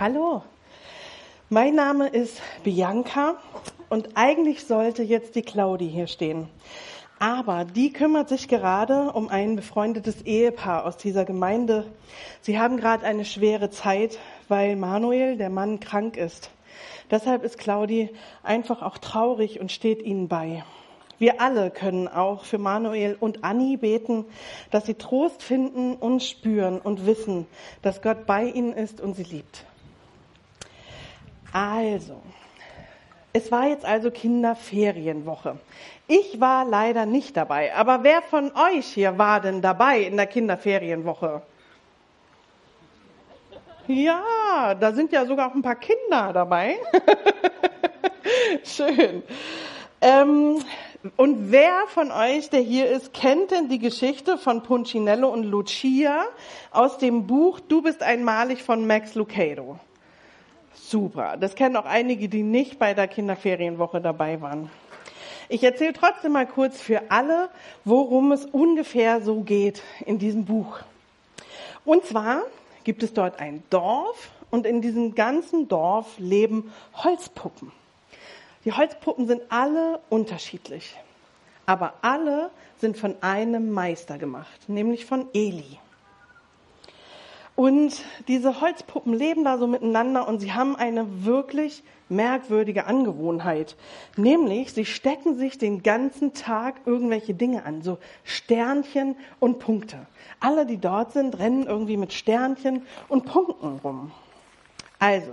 [0.00, 0.42] Hallo,
[1.50, 3.34] mein Name ist Bianca
[3.90, 6.48] und eigentlich sollte jetzt die Claudi hier stehen.
[7.18, 11.84] Aber die kümmert sich gerade um ein befreundetes Ehepaar aus dieser Gemeinde.
[12.40, 14.18] Sie haben gerade eine schwere Zeit,
[14.48, 16.50] weil Manuel, der Mann, krank ist.
[17.10, 18.08] Deshalb ist Claudi
[18.42, 20.64] einfach auch traurig und steht ihnen bei.
[21.18, 24.24] Wir alle können auch für Manuel und Anni beten,
[24.70, 27.46] dass sie Trost finden und spüren und wissen,
[27.82, 29.66] dass Gott bei ihnen ist und sie liebt.
[31.52, 32.20] Also,
[33.32, 35.58] es war jetzt also Kinderferienwoche.
[36.08, 40.26] Ich war leider nicht dabei, aber wer von euch hier war denn dabei in der
[40.26, 41.42] Kinderferienwoche?
[43.86, 46.76] Ja, da sind ja sogar auch ein paar Kinder dabei.
[48.64, 49.22] Schön.
[50.00, 50.62] Ähm,
[51.16, 56.24] und wer von euch, der hier ist, kennt denn die Geschichte von Punchinello und Lucia
[56.70, 59.78] aus dem Buch Du bist einmalig von Max Lucado?
[60.90, 61.36] Super.
[61.36, 64.72] Das kennen auch einige, die nicht bei der Kinderferienwoche dabei waren.
[65.48, 67.48] Ich erzähle trotzdem mal kurz für alle,
[67.84, 70.80] worum es ungefähr so geht in diesem Buch.
[71.84, 72.42] Und zwar
[72.82, 77.70] gibt es dort ein Dorf und in diesem ganzen Dorf leben Holzpuppen.
[78.64, 80.96] Die Holzpuppen sind alle unterschiedlich,
[81.66, 85.78] aber alle sind von einem Meister gemacht, nämlich von Eli.
[87.60, 93.76] Und diese Holzpuppen leben da so miteinander und sie haben eine wirklich merkwürdige Angewohnheit.
[94.16, 100.06] Nämlich, sie stecken sich den ganzen Tag irgendwelche Dinge an, so Sternchen und Punkte.
[100.40, 104.10] Alle, die dort sind, rennen irgendwie mit Sternchen und Punkten rum.
[104.98, 105.32] Also,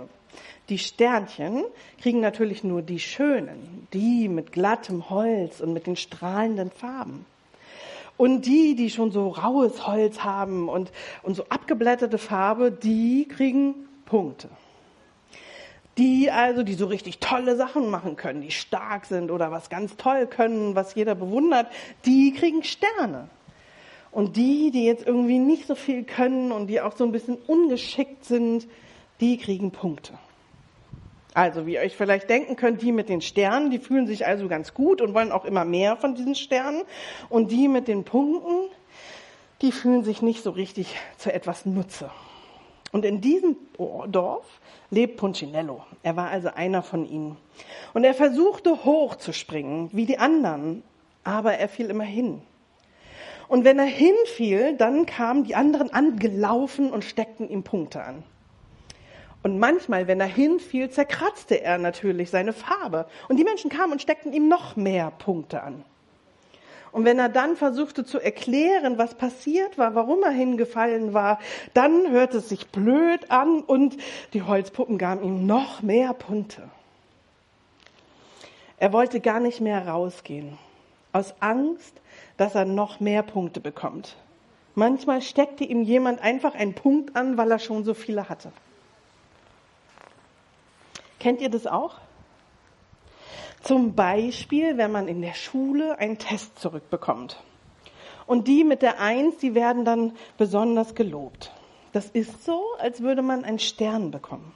[0.68, 1.64] die Sternchen
[1.98, 7.24] kriegen natürlich nur die schönen, die mit glattem Holz und mit den strahlenden Farben.
[8.18, 13.88] Und die, die schon so raues Holz haben und, und so abgeblätterte Farbe, die kriegen
[14.04, 14.50] Punkte.
[15.98, 19.96] Die also, die so richtig tolle Sachen machen können, die stark sind oder was ganz
[19.96, 21.68] toll können, was jeder bewundert,
[22.04, 23.30] die kriegen Sterne.
[24.10, 27.36] Und die, die jetzt irgendwie nicht so viel können und die auch so ein bisschen
[27.46, 28.66] ungeschickt sind,
[29.20, 30.14] die kriegen Punkte.
[31.38, 34.48] Also, wie ihr euch vielleicht denken könnt, die mit den Sternen, die fühlen sich also
[34.48, 36.82] ganz gut und wollen auch immer mehr von diesen Sternen.
[37.28, 38.68] Und die mit den Punkten,
[39.62, 42.10] die fühlen sich nicht so richtig zu etwas Nutze.
[42.90, 43.56] Und in diesem
[44.08, 44.46] Dorf
[44.90, 45.84] lebt Punchinello.
[46.02, 47.36] Er war also einer von ihnen.
[47.94, 50.82] Und er versuchte hochzuspringen, wie die anderen,
[51.22, 52.42] aber er fiel immer hin.
[53.46, 58.24] Und wenn er hinfiel, dann kamen die anderen angelaufen und steckten ihm Punkte an.
[59.42, 63.06] Und manchmal, wenn er hinfiel, zerkratzte er natürlich seine Farbe.
[63.28, 65.84] Und die Menschen kamen und steckten ihm noch mehr Punkte an.
[66.90, 71.38] Und wenn er dann versuchte zu erklären, was passiert war, warum er hingefallen war,
[71.74, 73.96] dann hörte es sich blöd an und
[74.32, 76.62] die Holzpuppen gaben ihm noch mehr Punkte.
[78.78, 80.56] Er wollte gar nicht mehr rausgehen,
[81.12, 82.00] aus Angst,
[82.36, 84.16] dass er noch mehr Punkte bekommt.
[84.74, 88.52] Manchmal steckte ihm jemand einfach einen Punkt an, weil er schon so viele hatte.
[91.18, 91.96] Kennt ihr das auch?
[93.62, 97.42] Zum Beispiel, wenn man in der Schule einen Test zurückbekommt.
[98.26, 101.52] Und die mit der Eins, die werden dann besonders gelobt.
[101.92, 104.54] Das ist so, als würde man einen Stern bekommen.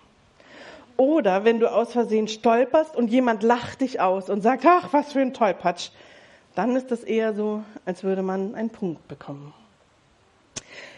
[0.97, 5.13] Oder wenn du aus Versehen stolperst und jemand lacht dich aus und sagt, ach, was
[5.13, 5.91] für ein Tollpatsch,
[6.55, 9.55] dann ist das eher so, als würde man einen Punkt bekommen.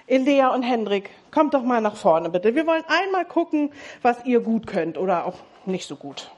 [0.07, 2.55] Elea und Hendrik, kommt doch mal nach vorne bitte.
[2.55, 3.73] Wir wollen einmal gucken,
[4.03, 6.31] was ihr gut könnt oder auch nicht so gut.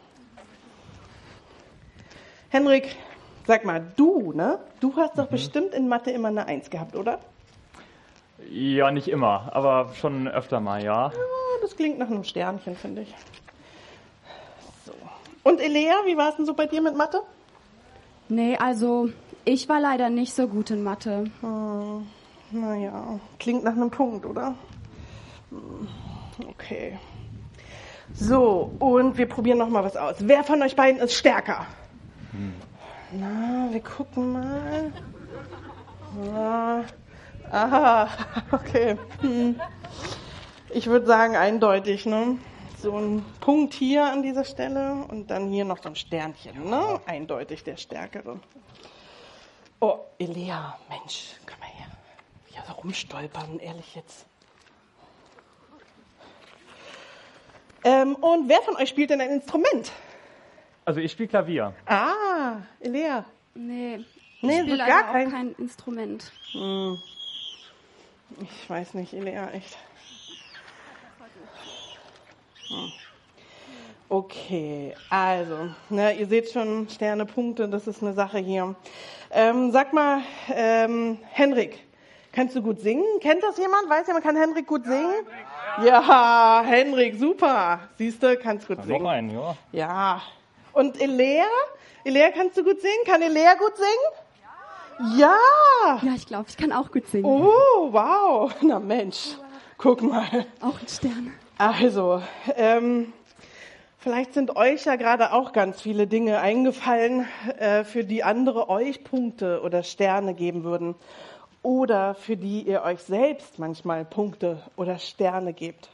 [2.49, 2.97] Henrik,
[3.47, 4.60] sag mal, du, ne?
[4.81, 5.32] Du hast doch mhm.
[5.32, 7.19] bestimmt in Mathe immer eine Eins gehabt, oder?
[8.50, 11.09] Ja, nicht immer, aber schon öfter mal, ja.
[11.09, 11.12] ja
[11.60, 13.15] das klingt nach einem Sternchen, finde ich.
[14.84, 14.93] So.
[15.43, 17.22] Und Elea, wie war es denn so bei dir mit Mathe?
[18.28, 19.09] Nee, also
[19.44, 21.31] ich war leider nicht so gut in Mathe.
[21.41, 22.06] Hm,
[22.51, 24.55] naja, klingt nach einem Punkt, oder?
[25.51, 25.89] Hm,
[26.49, 26.99] okay.
[28.13, 30.16] So, und wir probieren noch mal was aus.
[30.21, 31.66] Wer von euch beiden ist stärker?
[32.31, 32.54] Hm.
[33.13, 34.93] Na, wir gucken mal.
[36.25, 36.84] Na,
[37.51, 38.09] aha,
[38.53, 38.97] okay.
[39.21, 39.60] Hm.
[40.71, 42.39] Ich würde sagen eindeutig, ne?
[42.78, 47.01] So ein Punkt hier an dieser Stelle und dann hier noch so ein Sternchen, ne?
[47.07, 48.39] Eindeutig der Stärkere.
[49.81, 51.66] Oh, Elia, Mensch, komm her.
[52.56, 54.26] Ja, so rumstolpern, ehrlich jetzt.
[57.84, 59.92] Ähm, und wer von euch spielt denn ein Instrument?
[60.84, 61.74] Also ich spiele Klavier.
[61.84, 63.24] Ah, Elea.
[63.54, 64.04] Nee,
[64.41, 65.30] nee ich spiele gar kein...
[65.30, 66.32] kein Instrument.
[66.53, 67.00] Hm.
[68.41, 69.78] Ich weiß nicht, Elea, echt.
[74.08, 78.74] Okay, also, ne, ihr seht schon Sternepunkte, das ist eine Sache hier.
[79.30, 80.22] Ähm, sag mal,
[80.53, 81.85] ähm, Henrik,
[82.36, 83.04] kannst du gut singen?
[83.21, 83.88] Kennt das jemand?
[83.88, 85.27] Weiß jemand, kann Henrik gut singen?
[85.83, 87.80] Ja, Henrik, super.
[87.97, 89.03] Siehst du, kannst gut singen.
[89.03, 89.56] Noch einen, ja.
[89.72, 90.22] Ja.
[90.72, 91.47] Und Elea?
[92.04, 93.04] Elea, kannst du gut singen?
[93.06, 95.18] Kann Elea gut singen?
[95.18, 95.36] Ja.
[96.03, 97.24] Ja, ich glaube, ich kann auch gut singen.
[97.24, 98.53] Oh, wow.
[98.60, 99.36] Na Mensch,
[99.78, 100.47] guck mal.
[100.60, 101.32] Auch ein Stern.
[101.59, 102.22] Also,
[102.54, 103.12] ähm,
[103.98, 107.27] vielleicht sind euch ja gerade auch ganz viele Dinge eingefallen,
[107.59, 110.94] äh, für die andere euch Punkte oder Sterne geben würden.
[111.66, 115.89] Oder für die ihr euch selbst manchmal Punkte oder Sterne gebt.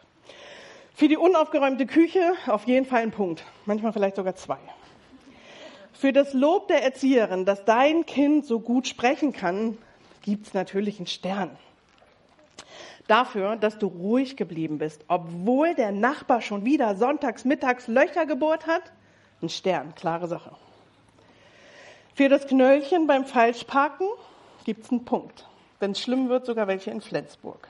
[0.92, 4.58] Für die unaufgeräumte Küche auf jeden Fall ein Punkt, manchmal vielleicht sogar zwei.
[5.94, 9.78] Für das Lob der Erzieherin, dass dein Kind so gut sprechen kann,
[10.20, 11.56] gibt's natürlich einen Stern.
[13.08, 18.66] Dafür, dass du ruhig geblieben bist, obwohl der Nachbar schon wieder sonntags mittags Löcher gebohrt
[18.66, 18.82] hat,
[19.40, 20.54] ein Stern, klare Sache.
[22.14, 24.08] Für das Knöllchen beim Falschparken
[24.66, 25.46] gibt's einen Punkt.
[25.82, 27.66] Wenn es schlimm wird, sogar welche in Flensburg.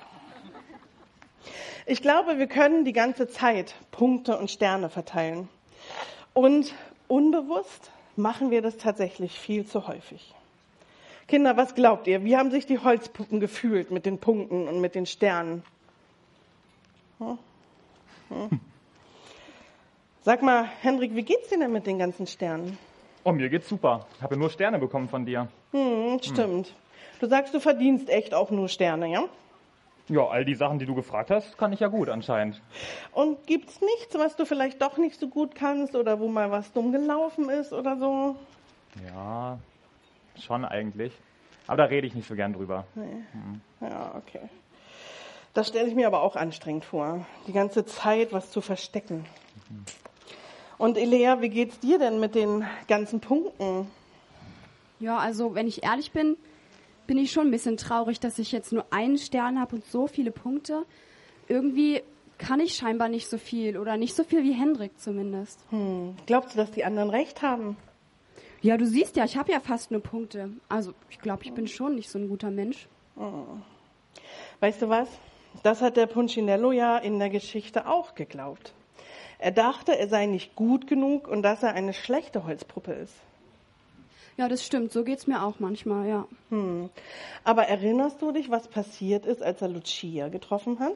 [1.86, 5.48] Ich glaube, wir können die ganze Zeit Punkte und Sterne verteilen.
[6.34, 6.74] Und
[7.08, 10.34] unbewusst machen wir das tatsächlich viel zu häufig.
[11.26, 12.22] Kinder, was glaubt ihr?
[12.22, 15.62] Wie haben sich die Holzpuppen gefühlt mit den Punkten und mit den Sternen?
[17.18, 17.38] Hm?
[18.28, 18.60] Hm?
[20.20, 22.76] Sag mal, Hendrik, wie geht's dir denn mit den ganzen Sternen?
[23.24, 24.04] Oh, mir geht's super.
[24.16, 25.48] Ich habe ja nur Sterne bekommen von dir.
[25.70, 26.74] Hm, stimmt.
[27.22, 29.22] Du sagst, du verdienst echt auch nur Sterne, ja?
[30.08, 32.60] Ja, all die Sachen, die du gefragt hast, kann ich ja gut anscheinend.
[33.12, 36.72] Und gibt's nichts, was du vielleicht doch nicht so gut kannst oder wo mal was
[36.72, 38.34] dumm gelaufen ist oder so?
[39.06, 39.56] Ja,
[40.44, 41.12] schon eigentlich.
[41.68, 42.86] Aber da rede ich nicht so gern drüber.
[43.80, 44.40] Ja, okay.
[45.54, 49.26] Das stelle ich mir aber auch anstrengend vor, die ganze Zeit was zu verstecken.
[50.76, 53.88] Und Elea, wie geht's dir denn mit den ganzen Punkten?
[54.98, 56.36] Ja, also wenn ich ehrlich bin,
[57.12, 60.06] bin ich schon ein bisschen traurig, dass ich jetzt nur einen Stern habe und so
[60.06, 60.86] viele Punkte.
[61.46, 62.00] Irgendwie
[62.38, 65.60] kann ich scheinbar nicht so viel oder nicht so viel wie Hendrik zumindest.
[65.68, 67.76] Hm, glaubst du, dass die anderen recht haben?
[68.62, 70.52] Ja, du siehst ja, ich habe ja fast nur Punkte.
[70.70, 72.88] Also ich glaube, ich bin schon nicht so ein guter Mensch.
[74.60, 75.08] Weißt du was?
[75.62, 78.72] Das hat der Punchinello ja in der Geschichte auch geglaubt.
[79.38, 83.16] Er dachte, er sei nicht gut genug und dass er eine schlechte Holzpuppe ist.
[84.36, 84.92] Ja, das stimmt.
[84.92, 86.26] So geht's mir auch manchmal, ja.
[86.50, 86.90] Hm.
[87.44, 90.94] Aber erinnerst du dich, was passiert ist, als er Lucia getroffen hat?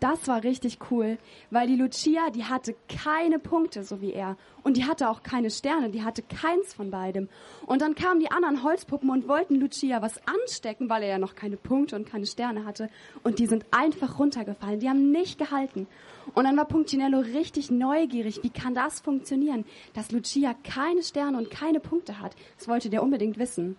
[0.00, 1.18] Das war richtig cool,
[1.50, 4.38] weil die Lucia, die hatte keine Punkte, so wie er.
[4.62, 7.28] Und die hatte auch keine Sterne, die hatte keins von beidem.
[7.66, 11.34] Und dann kamen die anderen Holzpuppen und wollten Lucia was anstecken, weil er ja noch
[11.34, 12.88] keine Punkte und keine Sterne hatte.
[13.24, 15.86] Und die sind einfach runtergefallen, die haben nicht gehalten.
[16.34, 21.50] Und dann war Punctinello richtig neugierig, wie kann das funktionieren, dass Lucia keine Sterne und
[21.50, 22.34] keine Punkte hat.
[22.58, 23.76] Das wollte der unbedingt wissen.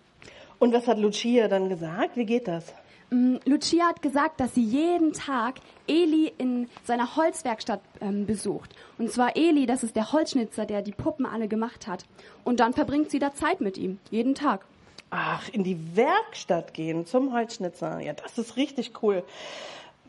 [0.60, 2.16] Und was hat Lucia dann gesagt?
[2.16, 2.76] Wie geht das?
[3.12, 5.56] Mm, Lucia hat gesagt, dass sie jeden Tag
[5.86, 8.74] Eli in seiner Holzwerkstatt ähm, besucht.
[8.98, 12.06] Und zwar Eli, das ist der Holzschnitzer, der die Puppen alle gemacht hat.
[12.46, 14.66] Und dann verbringt sie da Zeit mit ihm, jeden Tag.
[15.10, 18.00] Ach, in die Werkstatt gehen zum Holzschnitzer.
[18.00, 19.24] Ja, das ist richtig cool.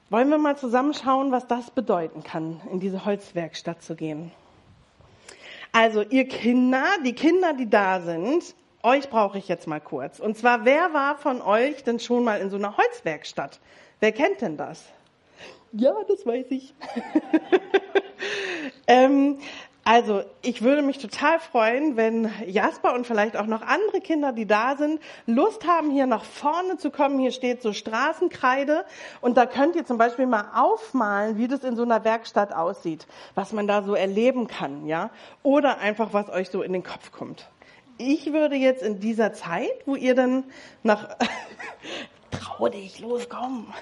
[0.09, 4.31] Wollen wir mal zusammenschauen, was das bedeuten kann, in diese Holzwerkstatt zu gehen?
[5.73, 10.21] Also, ihr Kinder, die Kinder, die da sind, euch brauche ich jetzt mal kurz.
[10.21, 13.61] Und zwar, wer war von euch denn schon mal in so einer Holzwerkstatt?
[14.01, 14.85] Wer kennt denn das?
[15.73, 16.75] Ja, das weiß ich.
[18.87, 19.39] ähm,
[19.85, 24.47] also, ich würde mich total freuen, wenn Jasper und vielleicht auch noch andere Kinder, die
[24.47, 27.19] da sind, Lust haben, hier nach vorne zu kommen.
[27.19, 28.85] Hier steht so Straßenkreide
[29.21, 33.09] und da könnt ihr zum Beispiel mal aufmalen, wie das in so einer Werkstatt aussieht,
[33.35, 35.11] was man da so erleben kann, ja?
[35.43, 37.49] Oder einfach, was euch so in den Kopf kommt.
[37.99, 40.45] Ich würde jetzt in dieser Zeit, wo ihr dann
[40.83, 41.17] nach,
[42.31, 43.73] trau dich, los, komm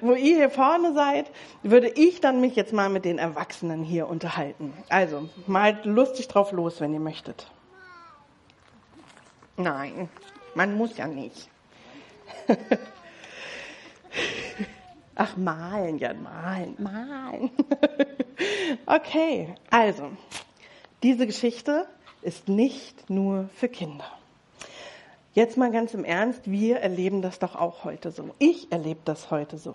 [0.00, 1.30] wo ihr hier vorne seid,
[1.62, 4.72] würde ich dann mich jetzt mal mit den Erwachsenen hier unterhalten.
[4.88, 7.50] Also, malt lustig drauf los, wenn ihr möchtet.
[9.56, 10.08] Nein,
[10.54, 11.48] man muss ja nicht.
[15.14, 17.50] Ach, malen, ja, malen, malen.
[18.86, 20.12] Okay, also,
[21.02, 21.86] diese Geschichte
[22.22, 24.04] ist nicht nur für Kinder.
[25.32, 28.30] Jetzt mal ganz im Ernst, wir erleben das doch auch heute so.
[28.38, 29.74] Ich erlebe das heute so.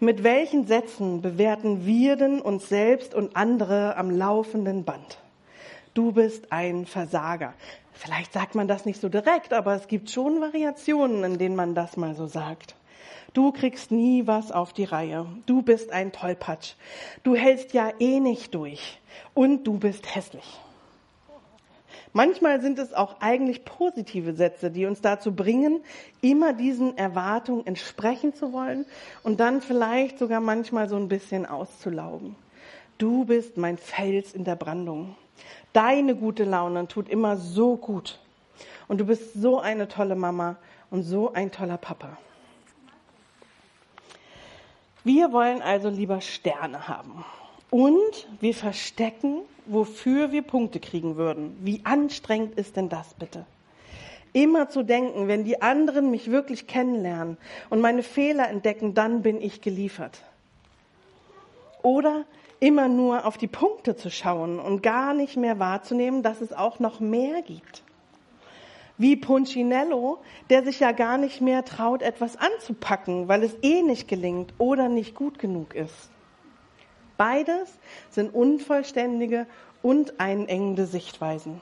[0.00, 5.18] Mit welchen Sätzen bewerten wir denn uns selbst und andere am laufenden Band?
[5.94, 7.54] Du bist ein Versager.
[7.92, 11.74] Vielleicht sagt man das nicht so direkt, aber es gibt schon Variationen, in denen man
[11.74, 12.76] das mal so sagt.
[13.34, 15.26] Du kriegst nie was auf die Reihe.
[15.46, 16.74] Du bist ein Tollpatsch.
[17.22, 19.00] Du hältst ja eh nicht durch.
[19.34, 20.60] Und du bist hässlich.
[22.14, 25.80] Manchmal sind es auch eigentlich positive Sätze, die uns dazu bringen,
[26.20, 28.84] immer diesen Erwartungen entsprechen zu wollen
[29.22, 32.36] und dann vielleicht sogar manchmal so ein bisschen auszulaugen.
[32.98, 35.16] Du bist mein Fels in der Brandung.
[35.72, 38.20] Deine gute Laune tut immer so gut.
[38.88, 40.56] Und du bist so eine tolle Mama
[40.90, 42.18] und so ein toller Papa.
[45.02, 47.24] Wir wollen also lieber Sterne haben.
[47.70, 51.56] Und wir verstecken, wofür wir Punkte kriegen würden.
[51.60, 53.46] Wie anstrengend ist denn das bitte?
[54.32, 57.36] Immer zu denken, wenn die anderen mich wirklich kennenlernen
[57.68, 60.22] und meine Fehler entdecken, dann bin ich geliefert.
[61.82, 62.24] Oder
[62.60, 66.78] immer nur auf die Punkte zu schauen und gar nicht mehr wahrzunehmen, dass es auch
[66.78, 67.82] noch mehr gibt.
[68.98, 74.06] Wie Punchinello, der sich ja gar nicht mehr traut, etwas anzupacken, weil es eh nicht
[74.06, 76.11] gelingt oder nicht gut genug ist.
[77.22, 77.78] Beides
[78.10, 79.46] sind unvollständige
[79.80, 81.60] und einengende Sichtweisen.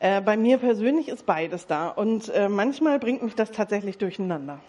[0.00, 4.60] Äh, bei mir persönlich ist beides da und äh, manchmal bringt mich das tatsächlich durcheinander.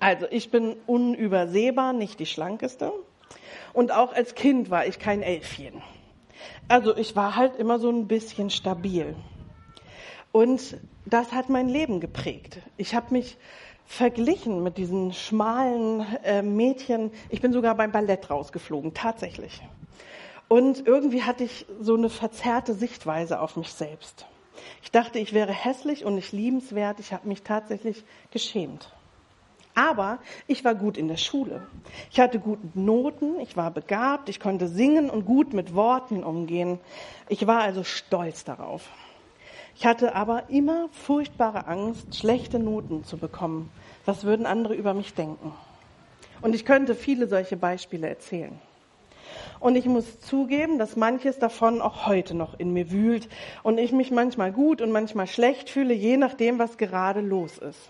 [0.00, 2.92] Also ich bin unübersehbar, nicht die schlankeste.
[3.72, 5.80] Und auch als Kind war ich kein Elfchen.
[6.66, 9.14] Also ich war halt immer so ein bisschen stabil.
[10.32, 10.76] Und
[11.06, 12.58] das hat mein Leben geprägt.
[12.78, 13.38] Ich habe mich
[13.86, 17.10] verglichen mit diesen schmalen äh, Mädchen.
[17.28, 19.62] Ich bin sogar beim Ballett rausgeflogen, tatsächlich.
[20.48, 24.26] Und irgendwie hatte ich so eine verzerrte Sichtweise auf mich selbst.
[24.82, 27.00] Ich dachte, ich wäre hässlich und nicht liebenswert.
[27.00, 28.90] Ich habe mich tatsächlich geschämt.
[29.74, 31.66] Aber ich war gut in der Schule.
[32.10, 36.78] Ich hatte gute Noten, ich war begabt, ich konnte singen und gut mit Worten umgehen.
[37.28, 38.88] Ich war also stolz darauf.
[39.76, 43.70] Ich hatte aber immer furchtbare Angst, schlechte Noten zu bekommen.
[44.04, 45.52] Was würden andere über mich denken?
[46.42, 48.58] Und ich könnte viele solche Beispiele erzählen.
[49.60, 53.28] Und ich muss zugeben, dass manches davon auch heute noch in mir wühlt
[53.62, 57.88] und ich mich manchmal gut und manchmal schlecht fühle, je nachdem, was gerade los ist.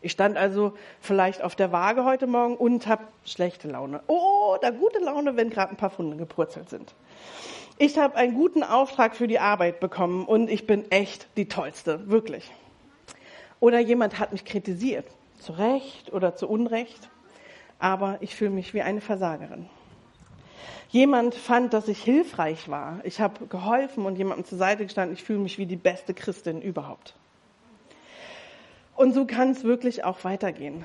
[0.00, 4.00] Ich stand also vielleicht auf der Waage heute Morgen und habe schlechte Laune.
[4.06, 6.94] Oh, da gute Laune, wenn gerade ein paar Funde gepurzelt sind.
[7.76, 12.08] Ich habe einen guten Auftrag für die Arbeit bekommen und ich bin echt die Tollste,
[12.08, 12.48] wirklich.
[13.58, 15.06] Oder jemand hat mich kritisiert,
[15.40, 17.10] zu Recht oder zu Unrecht,
[17.80, 19.68] aber ich fühle mich wie eine Versagerin.
[20.90, 23.00] Jemand fand, dass ich hilfreich war.
[23.02, 25.16] Ich habe geholfen und jemandem zur Seite gestanden.
[25.16, 27.16] Ich fühle mich wie die beste Christin überhaupt.
[28.94, 30.84] Und so kann es wirklich auch weitergehen.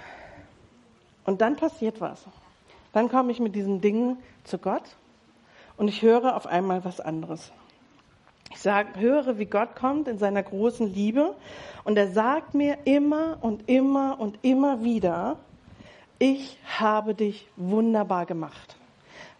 [1.23, 2.25] Und dann passiert was.
[2.93, 4.95] Dann komme ich mit diesen Dingen zu Gott
[5.79, 7.51] und ich höre auf einmal was anderes.
[8.51, 11.35] Ich sag, höre, wie Gott kommt in seiner großen Liebe
[11.85, 15.37] und er sagt mir immer und immer und immer wieder,
[16.19, 18.75] ich habe dich wunderbar gemacht.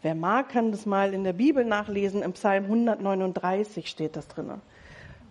[0.02, 2.22] Wer mag, kann das mal in der Bibel nachlesen.
[2.22, 4.62] Im Psalm 139 steht das drinne.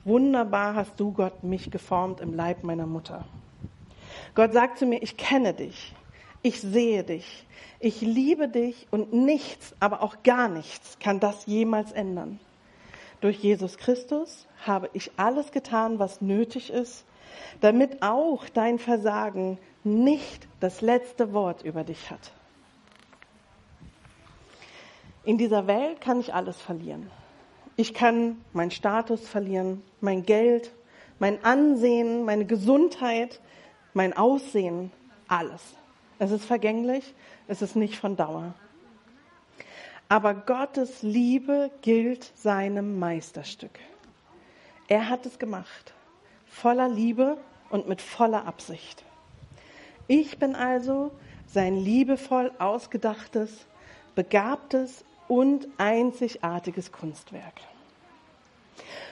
[0.04, 3.24] Wunderbar hast du, Gott, mich geformt im Leib meiner Mutter.
[4.34, 5.94] Gott sagt zu mir, ich kenne dich,
[6.48, 7.46] ich sehe dich,
[7.78, 12.40] ich liebe dich und nichts, aber auch gar nichts kann das jemals ändern.
[13.20, 17.04] Durch Jesus Christus habe ich alles getan, was nötig ist,
[17.60, 22.32] damit auch dein Versagen nicht das letzte Wort über dich hat.
[25.24, 27.10] In dieser Welt kann ich alles verlieren.
[27.76, 30.72] Ich kann meinen Status verlieren, mein Geld,
[31.18, 33.38] mein Ansehen, meine Gesundheit,
[33.92, 34.90] mein Aussehen,
[35.28, 35.74] alles.
[36.18, 37.14] Es ist vergänglich,
[37.46, 38.54] es ist nicht von Dauer.
[40.08, 43.78] Aber Gottes Liebe gilt seinem Meisterstück.
[44.88, 45.92] Er hat es gemacht,
[46.46, 47.36] voller Liebe
[47.68, 49.04] und mit voller Absicht.
[50.06, 51.10] Ich bin also
[51.46, 53.66] sein liebevoll ausgedachtes,
[54.14, 57.60] begabtes und einzigartiges Kunstwerk.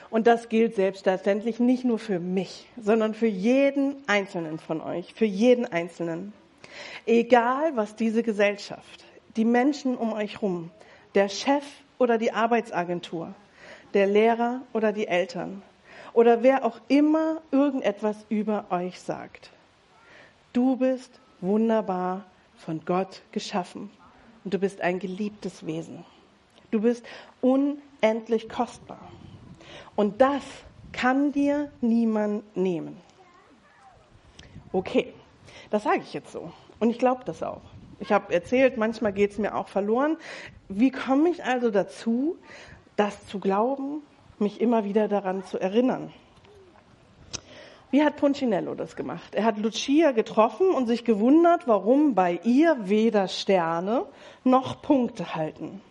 [0.09, 5.25] Und das gilt selbstverständlich nicht nur für mich, sondern für jeden Einzelnen von euch, für
[5.25, 6.33] jeden Einzelnen.
[7.05, 9.05] Egal, was diese Gesellschaft,
[9.35, 10.71] die Menschen um euch herum,
[11.15, 11.63] der Chef
[11.97, 13.33] oder die Arbeitsagentur,
[13.93, 15.61] der Lehrer oder die Eltern
[16.13, 19.51] oder wer auch immer irgendetwas über euch sagt.
[20.53, 22.25] Du bist wunderbar
[22.57, 23.91] von Gott geschaffen
[24.43, 26.03] und du bist ein geliebtes Wesen.
[26.71, 27.05] Du bist
[27.41, 29.11] unendlich kostbar.
[29.95, 30.43] Und das
[30.91, 32.97] kann dir niemand nehmen.
[34.71, 35.13] Okay,
[35.69, 36.51] das sage ich jetzt so.
[36.79, 37.61] Und ich glaube das auch.
[37.99, 40.17] Ich habe erzählt, manchmal geht es mir auch verloren.
[40.69, 42.37] Wie komme ich also dazu,
[42.95, 44.01] das zu glauben,
[44.39, 46.13] mich immer wieder daran zu erinnern?
[47.89, 49.33] Wie hat Punchinello das gemacht?
[49.33, 54.05] Er hat Lucia getroffen und sich gewundert, warum bei ihr weder Sterne
[54.43, 55.81] noch Punkte halten.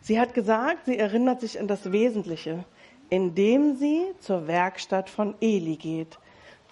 [0.00, 2.64] Sie hat gesagt, sie erinnert sich an das Wesentliche,
[3.10, 6.18] indem sie zur Werkstatt von Eli geht,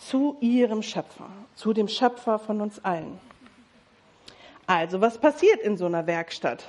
[0.09, 3.21] zu ihrem Schöpfer, zu dem Schöpfer von uns allen.
[4.67, 6.65] Also, was passiert in so einer Werkstatt?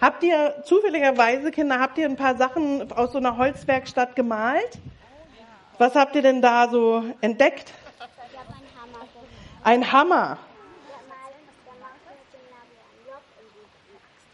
[0.00, 4.78] Habt ihr zufälligerweise, Kinder, habt ihr ein paar Sachen aus so einer Holzwerkstatt gemalt?
[5.78, 7.72] Was habt ihr denn da so entdeckt?
[9.62, 10.38] Ein Hammer.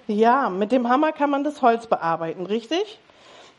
[0.06, 2.98] Ja, mit dem Hammer kann man das Holz bearbeiten, richtig?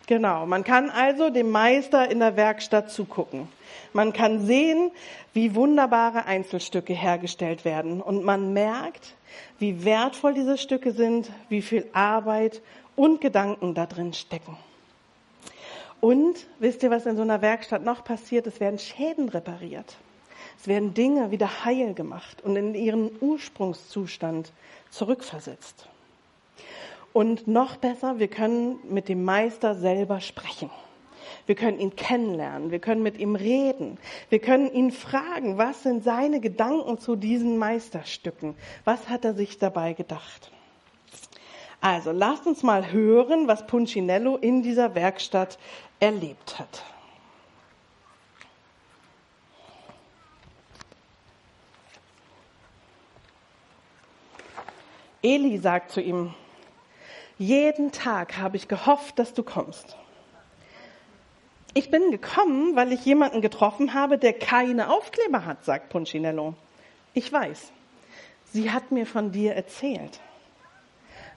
[0.07, 0.45] Genau.
[0.45, 3.47] Man kann also dem Meister in der Werkstatt zugucken.
[3.93, 4.91] Man kann sehen,
[5.33, 8.01] wie wunderbare Einzelstücke hergestellt werden.
[8.01, 9.15] Und man merkt,
[9.59, 12.61] wie wertvoll diese Stücke sind, wie viel Arbeit
[12.95, 14.57] und Gedanken da drin stecken.
[16.01, 18.47] Und wisst ihr, was in so einer Werkstatt noch passiert?
[18.47, 19.97] Es werden Schäden repariert.
[20.59, 24.51] Es werden Dinge wieder heil gemacht und in ihren Ursprungszustand
[24.89, 25.87] zurückversetzt.
[27.13, 30.69] Und noch besser, wir können mit dem Meister selber sprechen.
[31.45, 33.97] Wir können ihn kennenlernen, wir können mit ihm reden,
[34.29, 38.55] wir können ihn fragen, was sind seine Gedanken zu diesen Meisterstücken?
[38.85, 40.51] Was hat er sich dabei gedacht?
[41.81, 45.57] Also lasst uns mal hören, was Punchinello in dieser Werkstatt
[45.99, 46.83] erlebt hat.
[55.23, 56.33] Eli sagt zu ihm,
[57.41, 59.97] jeden Tag habe ich gehofft, dass du kommst.
[61.73, 66.53] Ich bin gekommen, weil ich jemanden getroffen habe, der keine Aufkleber hat, sagt Punchinello.
[67.15, 67.71] Ich weiß.
[68.53, 70.19] Sie hat mir von dir erzählt.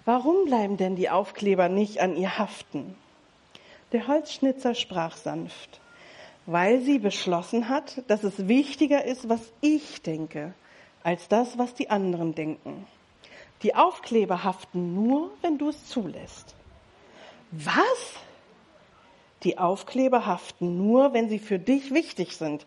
[0.04, 2.96] Warum bleiben denn die Aufkleber nicht an ihr haften?
[3.92, 5.80] Der Holzschnitzer sprach sanft,
[6.44, 10.52] weil sie beschlossen hat, dass es wichtiger ist, was ich denke,
[11.02, 12.87] als das, was die anderen denken.
[13.64, 16.54] Die Aufkleber haften nur, wenn du es zulässt.
[17.50, 18.14] Was?
[19.42, 22.66] Die Aufkleber haften nur, wenn sie für dich wichtig sind.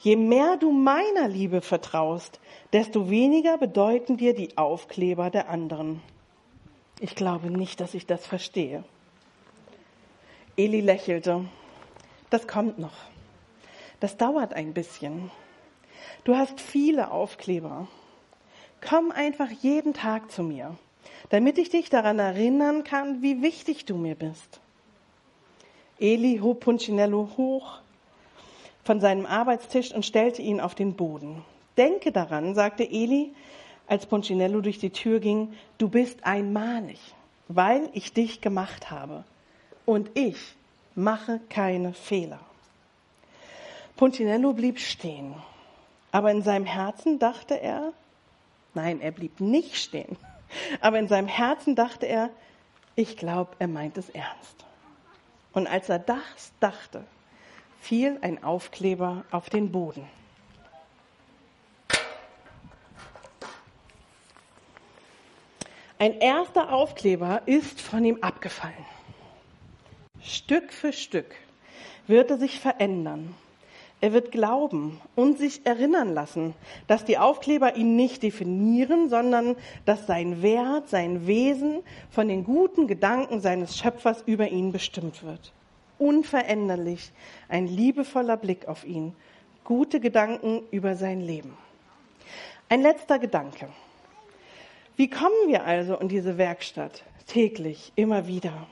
[0.00, 2.40] Je mehr du meiner Liebe vertraust,
[2.72, 6.02] desto weniger bedeuten dir die Aufkleber der anderen.
[7.00, 8.82] Ich glaube nicht, dass ich das verstehe.
[10.56, 11.44] Eli lächelte.
[12.30, 12.96] Das kommt noch.
[14.00, 15.30] Das dauert ein bisschen.
[16.24, 17.88] Du hast viele Aufkleber.
[18.86, 20.76] Komm einfach jeden Tag zu mir,
[21.28, 24.60] damit ich dich daran erinnern kann, wie wichtig du mir bist.
[25.98, 27.78] Eli hob Punchinello hoch
[28.84, 31.44] von seinem Arbeitstisch und stellte ihn auf den Boden.
[31.76, 33.32] Denke daran, sagte Eli,
[33.86, 37.00] als Punchinello durch die Tür ging, du bist einmalig,
[37.48, 39.24] weil ich dich gemacht habe.
[39.84, 40.36] Und ich
[40.94, 42.40] mache keine Fehler.
[43.96, 45.34] Punchinello blieb stehen,
[46.12, 47.92] aber in seinem Herzen dachte er,
[48.74, 50.16] nein, er blieb nicht stehen,
[50.80, 52.30] aber in seinem Herzen dachte er,
[52.96, 54.64] ich glaube, er meint es ernst.
[55.52, 57.04] Und als er das dachte,
[57.80, 60.06] fiel ein Aufkleber auf den Boden.
[65.98, 68.86] Ein erster Aufkleber ist von ihm abgefallen.
[70.22, 71.34] Stück für Stück
[72.06, 73.34] wird er sich verändern.
[74.02, 76.54] Er wird glauben und sich erinnern lassen,
[76.86, 82.86] dass die Aufkleber ihn nicht definieren, sondern dass sein Wert, sein Wesen von den guten
[82.86, 85.52] Gedanken seines Schöpfers über ihn bestimmt wird.
[85.98, 87.12] Unveränderlich
[87.48, 89.14] ein liebevoller Blick auf ihn,
[89.64, 91.54] gute Gedanken über sein Leben.
[92.70, 93.68] Ein letzter Gedanke.
[94.96, 97.04] Wie kommen wir also in diese Werkstatt?
[97.26, 98.66] Täglich, immer wieder.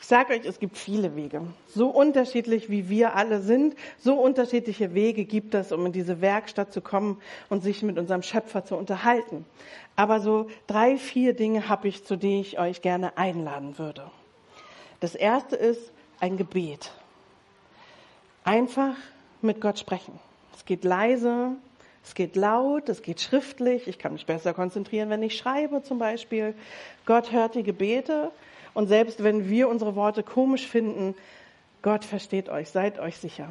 [0.00, 1.42] Ich sage euch, es gibt viele Wege.
[1.66, 6.72] So unterschiedlich wie wir alle sind, so unterschiedliche Wege gibt es, um in diese Werkstatt
[6.72, 9.44] zu kommen und sich mit unserem Schöpfer zu unterhalten.
[9.96, 14.10] Aber so drei, vier Dinge habe ich, zu denen ich euch gerne einladen würde.
[15.00, 16.92] Das erste ist ein Gebet.
[18.44, 18.94] Einfach
[19.42, 20.18] mit Gott sprechen.
[20.56, 21.56] Es geht leise,
[22.04, 23.88] es geht laut, es geht schriftlich.
[23.88, 26.54] Ich kann mich besser konzentrieren, wenn ich schreibe zum Beispiel.
[27.04, 28.30] Gott hört die Gebete.
[28.74, 31.14] Und selbst wenn wir unsere Worte komisch finden,
[31.82, 33.48] Gott versteht euch, seid euch sicher.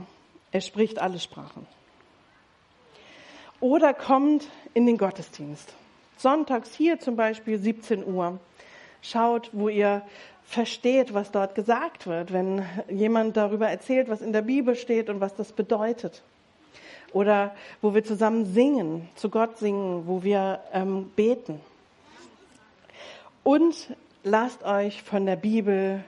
[0.51, 1.65] Er spricht alle Sprachen.
[3.59, 5.73] Oder kommt in den Gottesdienst.
[6.17, 8.39] Sonntags hier zum Beispiel 17 Uhr.
[9.01, 10.01] Schaut, wo ihr
[10.43, 15.19] versteht, was dort gesagt wird, wenn jemand darüber erzählt, was in der Bibel steht und
[15.19, 16.23] was das bedeutet
[17.13, 21.61] oder wo wir zusammen singen, zu Gott singen, wo wir ähm, beten.
[23.43, 23.75] Und
[24.23, 26.03] lasst euch von der Bibel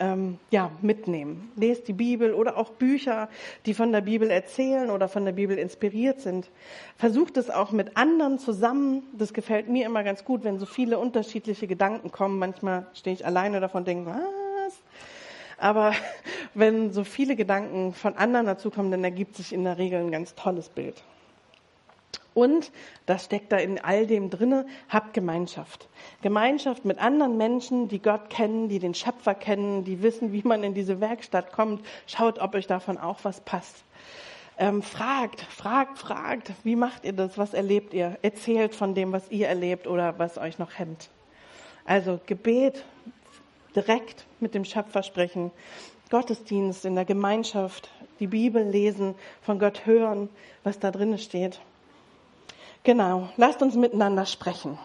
[0.00, 1.52] ähm, ja, mitnehmen.
[1.56, 3.28] Lest die Bibel oder auch Bücher,
[3.66, 6.50] die von der Bibel erzählen oder von der Bibel inspiriert sind.
[6.96, 9.02] Versucht es auch mit anderen zusammen.
[9.12, 12.38] Das gefällt mir immer ganz gut, wenn so viele unterschiedliche Gedanken kommen.
[12.38, 14.82] Manchmal stehe ich alleine davon und denke, was?
[15.58, 15.92] Aber
[16.54, 20.34] wenn so viele Gedanken von anderen dazukommen, dann ergibt sich in der Regel ein ganz
[20.34, 21.04] tolles Bild.
[22.34, 22.70] Und,
[23.06, 25.88] das steckt da in all dem drinne, habt Gemeinschaft.
[26.22, 30.62] Gemeinschaft mit anderen Menschen, die Gott kennen, die den Schöpfer kennen, die wissen, wie man
[30.62, 31.84] in diese Werkstatt kommt.
[32.06, 33.84] Schaut, ob euch davon auch was passt.
[34.58, 37.38] Ähm, fragt, fragt, fragt, wie macht ihr das?
[37.38, 38.18] Was erlebt ihr?
[38.22, 41.08] Erzählt von dem, was ihr erlebt oder was euch noch hemmt.
[41.84, 42.84] Also Gebet,
[43.74, 45.50] direkt mit dem Schöpfer sprechen,
[46.10, 47.88] Gottesdienst in der Gemeinschaft,
[48.18, 50.28] die Bibel lesen, von Gott hören,
[50.62, 51.60] was da drin steht.
[52.82, 54.78] Genau, lasst uns miteinander sprechen.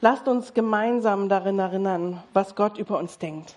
[0.00, 3.54] Lasst uns gemeinsam darin erinnern, was Gott über uns denkt.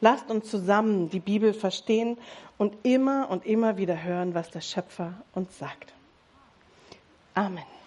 [0.00, 2.18] Lasst uns zusammen die Bibel verstehen
[2.56, 5.92] und immer und immer wieder hören, was der Schöpfer uns sagt.
[7.34, 7.77] Amen.